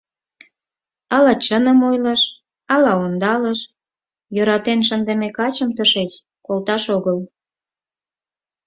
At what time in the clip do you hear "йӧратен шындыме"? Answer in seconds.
4.35-5.29